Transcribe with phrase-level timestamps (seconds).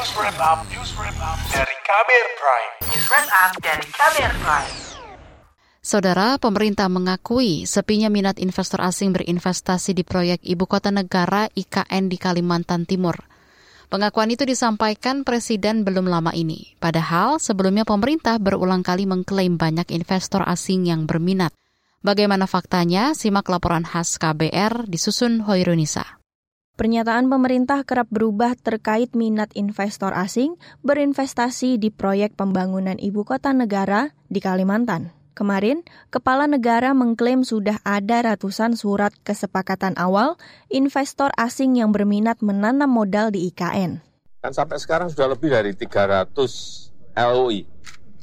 [0.00, 2.72] News Wrap Up, News Wrap Up dari Kamer Prime.
[2.88, 4.72] News Wrap Up dari Kamer Prime.
[5.84, 12.16] Saudara, pemerintah mengakui sepinya minat investor asing berinvestasi di proyek Ibu Kota Negara IKN di
[12.16, 13.12] Kalimantan Timur.
[13.92, 16.80] Pengakuan itu disampaikan Presiden belum lama ini.
[16.80, 21.52] Padahal sebelumnya pemerintah berulang kali mengklaim banyak investor asing yang berminat.
[22.00, 23.12] Bagaimana faktanya?
[23.12, 26.19] Simak laporan khas KBR disusun Hoirunisa.
[26.76, 34.12] Pernyataan pemerintah kerap berubah terkait minat investor asing berinvestasi di proyek pembangunan ibu kota negara
[34.30, 35.14] di Kalimantan.
[35.34, 40.36] Kemarin, Kepala Negara mengklaim sudah ada ratusan surat kesepakatan awal
[40.68, 44.04] investor asing yang berminat menanam modal di IKN.
[44.44, 46.32] Kan sampai sekarang sudah lebih dari 300
[47.16, 47.64] LOI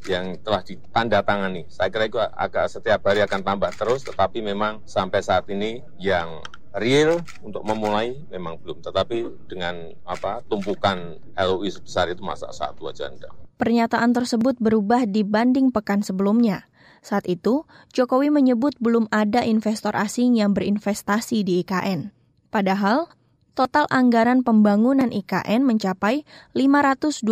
[0.08, 1.68] yang telah ditandatangani.
[1.68, 6.42] Saya kira itu agak setiap hari akan tambah terus, tetapi memang sampai saat ini yang
[6.78, 8.80] real untuk memulai memang belum.
[8.86, 13.34] Tetapi dengan apa tumpukan LOI sebesar itu masa satu aja enggak.
[13.58, 16.70] Pernyataan tersebut berubah dibanding pekan sebelumnya.
[17.02, 22.14] Saat itu, Jokowi menyebut belum ada investor asing yang berinvestasi di IKN.
[22.54, 23.10] Padahal,
[23.58, 27.24] total anggaran pembangunan IKN mencapai 521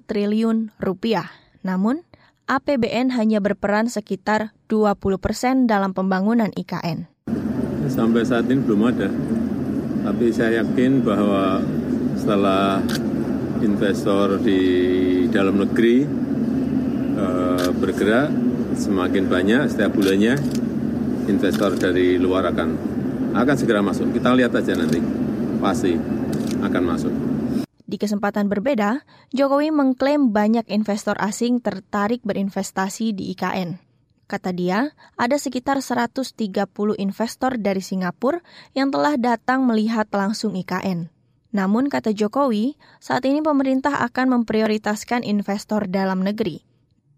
[0.00, 1.28] triliun rupiah.
[1.60, 2.06] Namun,
[2.48, 7.09] APBN hanya berperan sekitar 20 persen dalam pembangunan IKN.
[8.00, 9.12] Sampai saat ini belum ada.
[10.08, 11.60] Tapi saya yakin bahwa
[12.16, 12.80] setelah
[13.60, 14.60] investor di
[15.28, 16.08] dalam negeri
[17.20, 18.32] uh, bergerak
[18.80, 20.32] semakin banyak setiap bulannya
[21.28, 22.68] investor dari luar akan
[23.36, 24.16] akan segera masuk.
[24.16, 24.96] Kita lihat aja nanti.
[25.60, 25.92] Pasti
[26.64, 27.12] akan masuk.
[27.84, 29.04] Di kesempatan berbeda,
[29.36, 33.89] Jokowi mengklaim banyak investor asing tertarik berinvestasi di IKN.
[34.30, 36.38] Kata dia, ada sekitar 130
[37.02, 38.38] investor dari Singapura
[38.78, 41.10] yang telah datang melihat langsung IKN.
[41.50, 46.62] Namun, kata Jokowi, saat ini pemerintah akan memprioritaskan investor dalam negeri.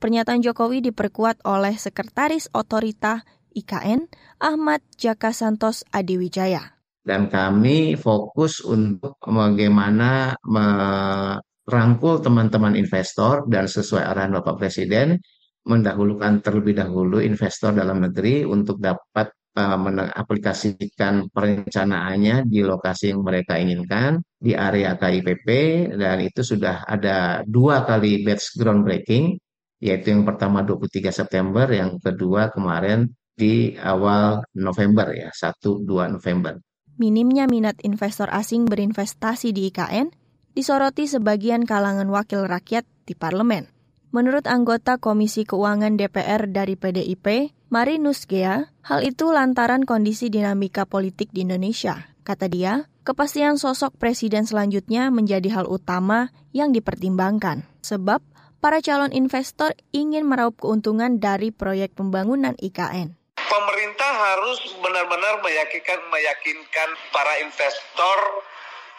[0.00, 4.08] Pernyataan Jokowi diperkuat oleh Sekretaris Otorita IKN,
[4.40, 6.80] Ahmad Jaka Santos Adiwijaya.
[7.04, 15.20] Dan kami fokus untuk bagaimana merangkul teman-teman investor dan sesuai arahan Bapak Presiden,
[15.62, 23.58] mendahulukan terlebih dahulu investor dalam negeri untuk dapat uh, mengaplikasikan perencanaannya di lokasi yang mereka
[23.60, 25.48] inginkan di area KIPP
[25.94, 29.38] dan itu sudah ada dua kali batch groundbreaking
[29.82, 36.62] yaitu yang pertama 23 September, yang kedua kemarin di awal November ya, 1-2 November.
[37.02, 40.14] Minimnya minat investor asing berinvestasi di IKN
[40.54, 43.66] disoroti sebagian kalangan wakil rakyat di parlemen.
[44.12, 51.32] Menurut anggota Komisi Keuangan DPR dari PDIP, Marinus Gea, hal itu lantaran kondisi dinamika politik
[51.32, 52.12] di Indonesia.
[52.20, 57.64] Kata dia, kepastian sosok presiden selanjutnya menjadi hal utama yang dipertimbangkan.
[57.80, 58.20] Sebab
[58.60, 63.16] para calon investor ingin meraup keuntungan dari proyek pembangunan IKN.
[63.40, 68.18] Pemerintah harus benar-benar meyakinkan meyakinkan para investor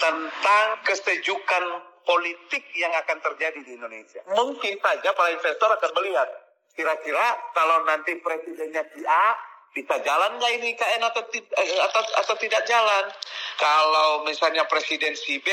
[0.01, 4.21] tentang kesejukan politik yang akan terjadi di Indonesia.
[4.31, 6.29] Mungkin saja para investor akan melihat
[6.73, 9.37] kira-kira kalau nanti presidennya si A
[9.73, 13.09] bisa jalan nggak ini IKN atau, eh, atau atau tidak jalan?
[13.57, 15.49] Kalau misalnya presiden si B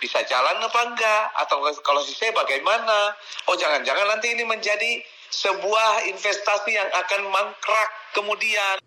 [0.00, 1.24] bisa jalan apa enggak?
[1.36, 3.12] Atau kalau si C bagaimana?
[3.52, 8.80] Oh jangan-jangan nanti ini menjadi sebuah investasi yang akan mangkrak kemudian.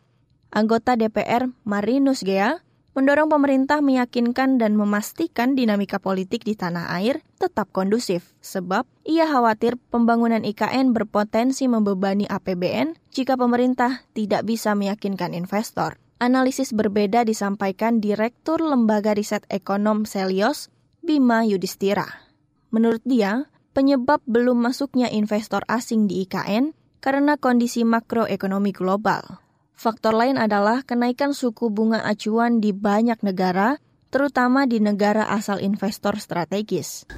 [0.52, 2.60] Anggota DPR Marinus Gea
[2.92, 9.80] mendorong pemerintah meyakinkan dan memastikan dinamika politik di tanah air tetap kondusif, sebab ia khawatir
[9.90, 15.98] pembangunan IKN berpotensi membebani APBN jika pemerintah tidak bisa meyakinkan investor.
[16.22, 20.70] Analisis berbeda disampaikan Direktur Lembaga Riset Ekonom Selios,
[21.02, 22.30] Bima Yudhistira.
[22.70, 29.42] Menurut dia, penyebab belum masuknya investor asing di IKN karena kondisi makroekonomi global.
[29.82, 33.82] Faktor lain adalah kenaikan suku bunga acuan di banyak negara,
[34.14, 37.10] terutama di negara asal investor strategis.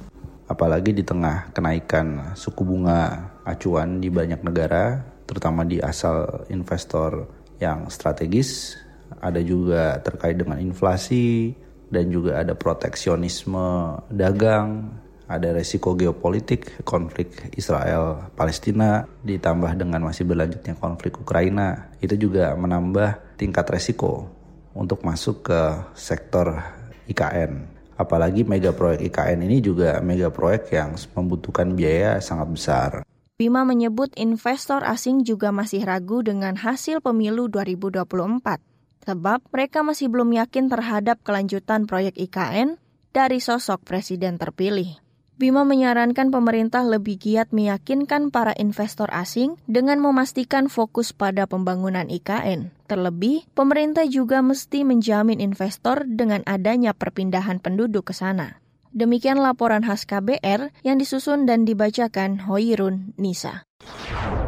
[0.48, 4.96] Apalagi di tengah kenaikan suku bunga acuan di banyak negara,
[5.28, 7.28] terutama di asal investor
[7.60, 8.80] yang strategis,
[9.20, 11.52] ada juga terkait dengan inflasi
[11.92, 14.88] dan juga ada proteksionisme dagang
[15.24, 23.40] ada resiko geopolitik, konflik Israel Palestina ditambah dengan masih berlanjutnya konflik Ukraina, itu juga menambah
[23.40, 24.28] tingkat resiko
[24.76, 25.60] untuk masuk ke
[25.96, 26.60] sektor
[27.08, 27.72] IKN.
[27.94, 32.90] Apalagi mega proyek IKN ini juga mega proyek yang membutuhkan biaya sangat besar.
[33.34, 38.74] Bima menyebut investor asing juga masih ragu dengan hasil pemilu 2024
[39.04, 42.80] sebab mereka masih belum yakin terhadap kelanjutan proyek IKN
[43.12, 45.03] dari sosok presiden terpilih.
[45.34, 52.70] Bima menyarankan pemerintah lebih giat meyakinkan para investor asing dengan memastikan fokus pada pembangunan IKN.
[52.86, 58.62] Terlebih, pemerintah juga mesti menjamin investor dengan adanya perpindahan penduduk ke sana.
[58.94, 63.66] Demikian laporan khas KBR yang disusun dan dibacakan Hoirun Nisa.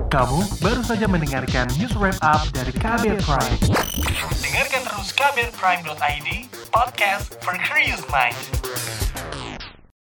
[0.06, 3.58] Kamu baru saja mendengarkan news wrap up dari KBR Prime.
[4.38, 6.28] Dengarkan terus kbrprime.id,
[6.70, 8.38] podcast for curious mind.